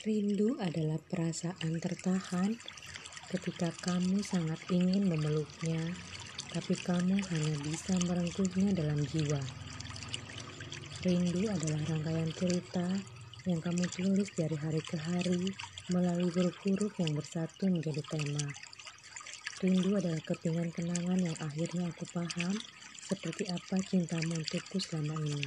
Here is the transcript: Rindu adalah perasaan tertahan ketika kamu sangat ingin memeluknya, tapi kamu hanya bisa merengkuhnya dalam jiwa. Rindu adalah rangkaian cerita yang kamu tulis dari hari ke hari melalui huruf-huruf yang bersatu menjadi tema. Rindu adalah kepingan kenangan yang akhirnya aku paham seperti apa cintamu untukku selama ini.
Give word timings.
Rindu 0.00 0.56
adalah 0.56 0.96
perasaan 1.12 1.76
tertahan 1.76 2.56
ketika 3.28 3.68
kamu 3.84 4.24
sangat 4.24 4.56
ingin 4.72 5.04
memeluknya, 5.04 5.92
tapi 6.48 6.72
kamu 6.72 7.20
hanya 7.20 7.54
bisa 7.60 7.92
merengkuhnya 8.08 8.72
dalam 8.72 8.96
jiwa. 8.96 9.36
Rindu 11.04 11.52
adalah 11.52 11.84
rangkaian 11.84 12.32
cerita 12.32 12.88
yang 13.44 13.60
kamu 13.60 13.84
tulis 13.92 14.32
dari 14.32 14.56
hari 14.56 14.80
ke 14.80 14.96
hari 14.96 15.52
melalui 15.92 16.32
huruf-huruf 16.32 16.96
yang 16.96 17.12
bersatu 17.12 17.68
menjadi 17.68 18.00
tema. 18.08 18.48
Rindu 19.60 20.00
adalah 20.00 20.24
kepingan 20.24 20.72
kenangan 20.72 21.20
yang 21.20 21.36
akhirnya 21.44 21.92
aku 21.92 22.08
paham 22.08 22.56
seperti 23.04 23.52
apa 23.52 23.76
cintamu 23.84 24.32
untukku 24.32 24.80
selama 24.80 25.12
ini. 25.20 25.44